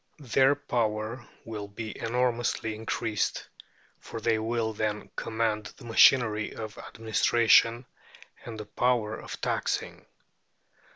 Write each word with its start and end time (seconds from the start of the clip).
Their 0.17 0.55
power 0.55 1.27
will 1.45 1.67
be 1.67 1.95
enormously 1.95 2.73
increased, 2.73 3.47
for 3.99 4.19
they 4.19 4.39
will 4.39 4.73
then 4.73 5.11
command 5.15 5.67
the 5.77 5.85
machinery 5.85 6.55
of 6.55 6.75
administration, 6.79 7.85
and 8.43 8.59
the 8.59 8.65
power 8.65 9.15
of 9.15 9.39
taxing. 9.41 10.07